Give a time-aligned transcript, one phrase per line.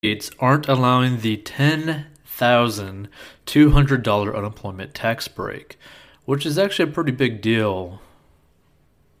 [0.00, 5.76] states aren't allowing the $10,200 unemployment tax break,
[6.24, 8.00] which is actually a pretty big deal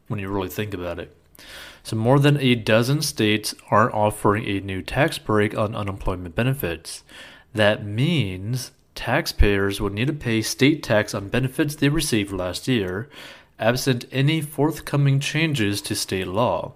[0.06, 1.16] when you really think about it.
[1.82, 7.02] So, more than a dozen states aren't offering a new tax break on unemployment benefits.
[7.52, 13.08] That means taxpayers would need to pay state tax on benefits they received last year,
[13.58, 16.74] absent any forthcoming changes to state law.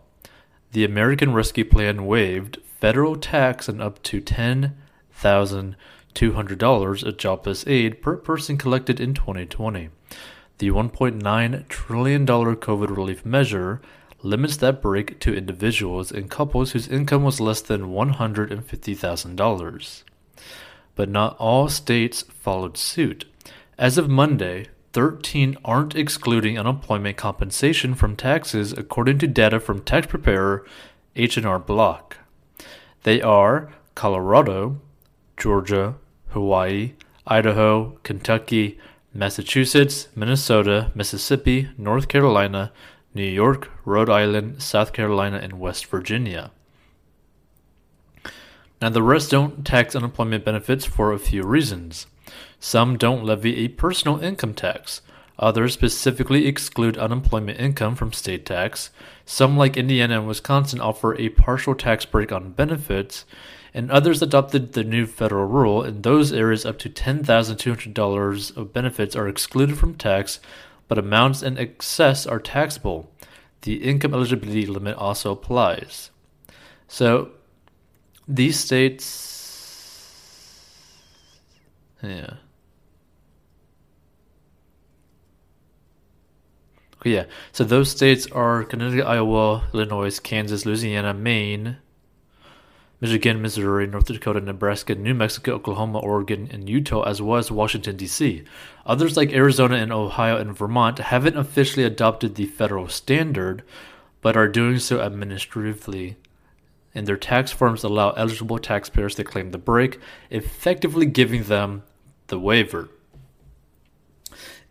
[0.72, 8.16] The American Rescue Plan waived federal tax and up to $10,200 of jobless aid per
[8.16, 9.90] person collected in 2020.
[10.58, 13.80] The $1.9 trillion COVID relief measure
[14.24, 20.02] limits that break to individuals and couples whose income was less than $150,000.
[20.96, 23.26] But not all states followed suit.
[23.78, 30.08] As of Monday, 13 aren't excluding unemployment compensation from taxes according to data from tax
[30.08, 30.66] preparer
[31.14, 32.16] H&R Block.
[33.04, 34.80] They are Colorado,
[35.36, 35.96] Georgia,
[36.28, 36.92] Hawaii,
[37.26, 38.78] Idaho, Kentucky,
[39.12, 42.72] Massachusetts, Minnesota, Mississippi, North Carolina,
[43.14, 46.50] New York, Rhode Island, South Carolina, and West Virginia.
[48.80, 52.06] Now, the rest don't tax unemployment benefits for a few reasons.
[52.58, 55.02] Some don't levy a personal income tax.
[55.38, 58.90] Others specifically exclude unemployment income from state tax.
[59.24, 63.24] Some, like Indiana and Wisconsin, offer a partial tax break on benefits,
[63.74, 65.82] and others adopted the new federal rule.
[65.82, 70.40] In those areas, up to $10,200 of benefits are excluded from tax,
[70.88, 73.10] but amounts in excess are taxable.
[73.62, 76.10] The income eligibility limit also applies.
[76.88, 77.30] So,
[78.28, 79.30] these states.
[82.02, 82.34] Yeah.
[87.04, 87.24] Yeah.
[87.52, 91.78] So those states are Connecticut, Iowa, Illinois, Kansas, Louisiana, Maine,
[93.00, 97.96] Michigan, Missouri, North Dakota, Nebraska, New Mexico, Oklahoma, Oregon, and Utah, as well as Washington,
[97.96, 98.44] D.C.
[98.86, 103.64] Others like Arizona and Ohio and Vermont haven't officially adopted the federal standard,
[104.20, 106.16] but are doing so administratively.
[106.94, 109.98] And their tax forms allow eligible taxpayers to claim the break,
[110.30, 111.82] effectively giving them
[112.28, 112.88] the waiver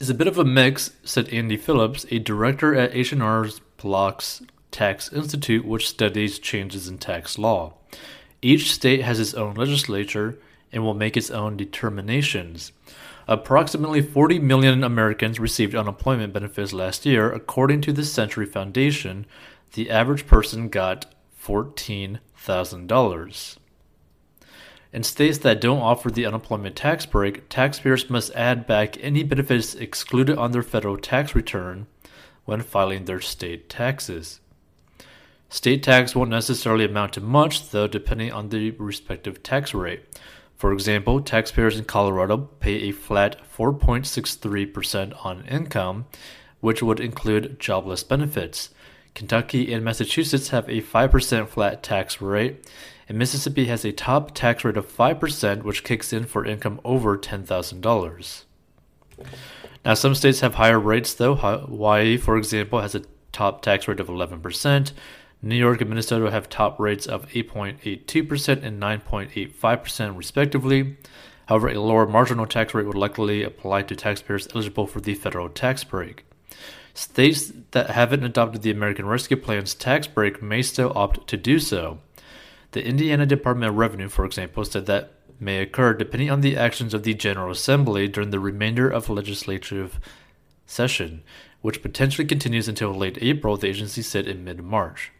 [0.01, 3.45] is a bit of a mix, said Andy Phillips, a director at H&R
[3.77, 4.41] Block's
[4.71, 7.75] Tax Institute, which studies changes in tax law.
[8.41, 10.39] Each state has its own legislature
[10.71, 12.71] and will make its own determinations.
[13.27, 19.27] Approximately 40 million Americans received unemployment benefits last year, according to the Century Foundation.
[19.73, 23.57] The average person got $14,000.
[24.93, 29.73] In states that don't offer the unemployment tax break, taxpayers must add back any benefits
[29.73, 31.87] excluded on their federal tax return
[32.43, 34.41] when filing their state taxes.
[35.47, 40.01] State tax won't necessarily amount to much, though, depending on the respective tax rate.
[40.55, 46.05] For example, taxpayers in Colorado pay a flat 4.63% on income,
[46.59, 48.69] which would include jobless benefits.
[49.13, 52.65] Kentucky and Massachusetts have a 5% flat tax rate,
[53.11, 57.17] and Mississippi has a top tax rate of 5%, which kicks in for income over
[57.17, 58.43] $10,000.
[59.83, 61.35] Now, some states have higher rates, though.
[61.35, 64.93] Hawaii, for example, has a top tax rate of 11%.
[65.41, 70.95] New York and Minnesota have top rates of 8.82% and 9.85%, respectively.
[71.47, 75.49] However, a lower marginal tax rate would likely apply to taxpayers eligible for the federal
[75.49, 76.23] tax break.
[76.93, 81.59] States that haven't adopted the American Rescue Plan's tax break may still opt to do
[81.59, 81.99] so.
[82.71, 86.93] The Indiana Department of Revenue, for example, said that may occur depending on the actions
[86.93, 89.99] of the General Assembly during the remainder of legislative
[90.65, 91.23] session,
[91.61, 95.11] which potentially continues until late April, the agency said in mid March.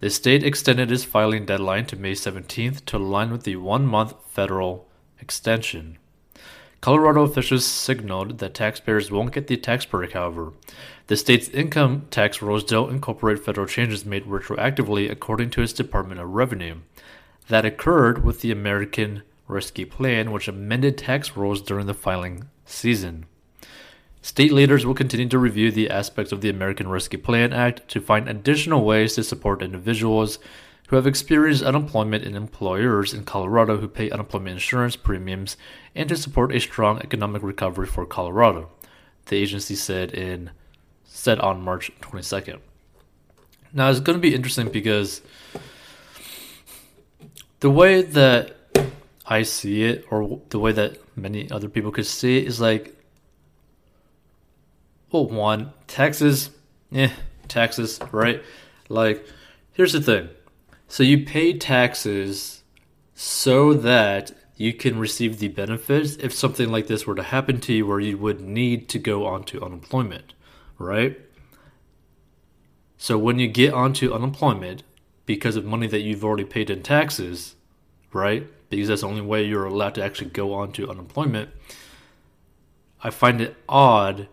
[0.00, 4.14] The state extended its filing deadline to May 17th to align with the one month
[4.28, 4.88] federal
[5.20, 5.98] extension.
[6.80, 10.52] Colorado officials signaled that taxpayers won't get the tax break, however.
[11.08, 16.20] The state's income tax rules don't incorporate federal changes made retroactively, according to its Department
[16.20, 16.76] of Revenue.
[17.48, 23.26] That occurred with the American Rescue Plan, which amended tax rules during the filing season.
[24.20, 28.00] State leaders will continue to review the aspects of the American Rescue Plan Act to
[28.00, 30.38] find additional ways to support individuals
[30.88, 35.56] who have experienced unemployment and employers in Colorado who pay unemployment insurance premiums
[35.94, 38.70] and to support a strong economic recovery for Colorado,
[39.26, 40.50] the agency said in
[41.04, 42.58] said on March 22nd.
[43.72, 45.20] Now it's going to be interesting because
[47.60, 48.56] the way that
[49.26, 52.96] I see it, or the way that many other people could see it, is like,
[55.10, 56.50] well, one, taxes,
[56.94, 57.10] eh,
[57.46, 58.42] taxes, right?
[58.88, 59.26] Like,
[59.72, 60.30] here's the thing.
[60.88, 62.64] So you pay taxes
[63.14, 67.72] so that you can receive the benefits if something like this were to happen to
[67.72, 70.34] you where you would need to go onto unemployment,
[70.78, 71.20] right?
[72.96, 74.82] So when you get onto unemployment
[75.26, 77.54] because of money that you've already paid in taxes,
[78.12, 78.46] right?
[78.70, 81.50] Because that's the only way you're allowed to actually go onto unemployment.
[83.02, 84.26] I find it odd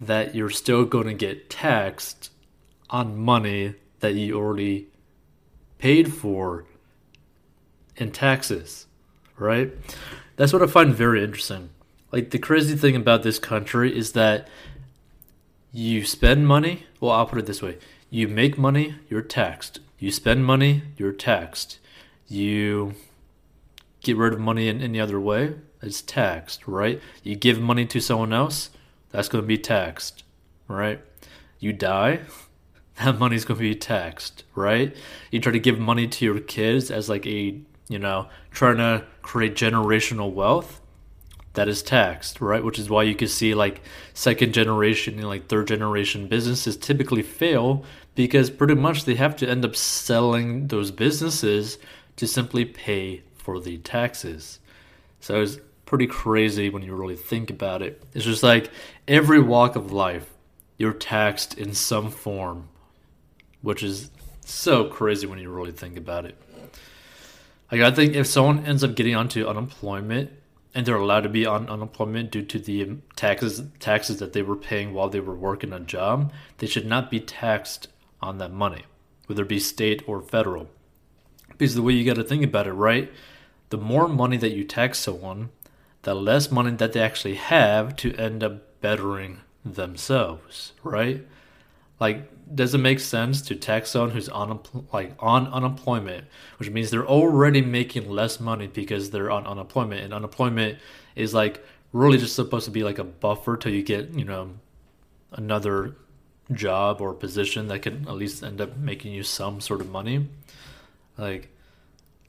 [0.00, 2.30] that you're still going to get taxed
[2.90, 4.88] on money that you already
[5.84, 6.64] paid for
[7.96, 8.86] in taxes,
[9.36, 9.70] right?
[10.36, 11.68] That's what I find very interesting.
[12.10, 14.48] Like the crazy thing about this country is that
[15.72, 16.86] you spend money.
[17.00, 17.76] Well, I'll put it this way:
[18.08, 19.80] you make money, you're taxed.
[19.98, 21.78] You spend money, you're taxed.
[22.28, 22.94] You
[24.00, 26.98] get rid of money in any other way, it's taxed, right?
[27.22, 28.70] You give money to someone else,
[29.10, 30.24] that's going to be taxed,
[30.66, 31.00] right?
[31.58, 32.20] You die,
[33.02, 34.94] that money's going to be taxed, right?
[35.30, 37.58] You try to give money to your kids as like a,
[37.88, 40.80] you know, trying to create generational wealth,
[41.54, 42.62] that is taxed, right?
[42.62, 43.80] Which is why you can see like
[44.12, 49.48] second generation and like third generation businesses typically fail because pretty much they have to
[49.48, 51.78] end up selling those businesses
[52.16, 54.58] to simply pay for the taxes.
[55.20, 58.02] So it's pretty crazy when you really think about it.
[58.14, 58.70] It's just like
[59.06, 60.30] every walk of life,
[60.76, 62.68] you're taxed in some form,
[63.64, 64.10] which is
[64.44, 66.36] so crazy when you really think about it.
[67.72, 70.30] Like I think if someone ends up getting onto unemployment
[70.74, 74.54] and they're allowed to be on unemployment due to the taxes taxes that they were
[74.54, 77.88] paying while they were working a job, they should not be taxed
[78.20, 78.82] on that money,
[79.26, 80.68] whether it be state or federal.
[81.48, 83.10] Because the way you got to think about it, right?
[83.70, 85.48] The more money that you tax someone,
[86.02, 91.26] the less money that they actually have to end up bettering themselves, right?
[91.98, 94.60] Like, does it make sense to tax someone who's on
[94.92, 96.26] like on unemployment,
[96.58, 100.78] which means they're already making less money because they're on unemployment, and unemployment
[101.14, 104.50] is like really just supposed to be like a buffer till you get you know
[105.32, 105.96] another
[106.52, 110.28] job or position that can at least end up making you some sort of money.
[111.16, 111.48] Like,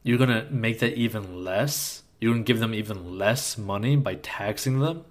[0.04, 2.04] you're gonna make that even less.
[2.22, 5.04] You're gonna give them even less money by taxing them.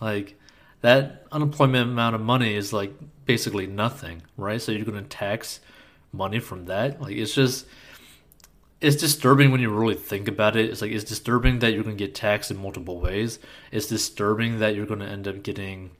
[0.00, 0.36] Like,
[0.80, 2.92] that unemployment amount of money is like
[3.28, 4.60] basically nothing, right?
[4.60, 5.60] So you're going to tax
[6.12, 7.00] money from that.
[7.00, 7.66] Like it's just
[8.80, 10.70] it's disturbing when you really think about it.
[10.70, 13.38] It's like it's disturbing that you're going to get taxed in multiple ways.
[13.70, 15.90] It's disturbing that you're going to end up getting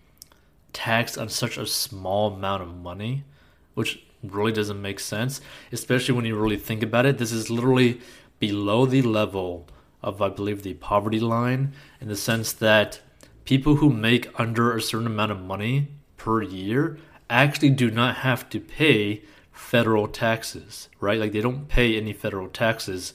[0.72, 3.24] taxed on such a small amount of money,
[3.74, 7.18] which really doesn't make sense, especially when you really think about it.
[7.18, 8.00] This is literally
[8.38, 9.68] below the level
[10.02, 13.00] of I believe the poverty line in the sense that
[13.44, 16.98] people who make under a certain amount of money per year
[17.30, 19.22] actually do not have to pay
[19.52, 21.18] federal taxes, right?
[21.18, 23.14] Like they don't pay any federal taxes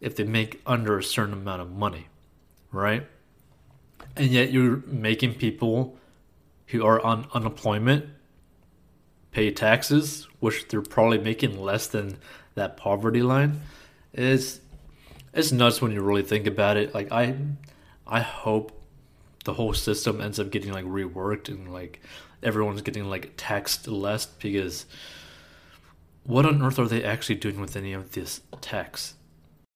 [0.00, 2.08] if they make under a certain amount of money,
[2.70, 3.06] right?
[4.16, 5.96] And yet you're making people
[6.68, 8.06] who are on unemployment
[9.30, 12.18] pay taxes, which they're probably making less than
[12.54, 13.60] that poverty line.
[14.12, 14.60] Is
[15.32, 16.94] it's nuts when you really think about it.
[16.94, 17.34] Like I
[18.06, 18.80] I hope
[19.44, 22.00] the whole system ends up getting like reworked and like
[22.44, 24.86] everyone's getting like taxed less because
[26.24, 29.14] what on earth are they actually doing with any of this tax?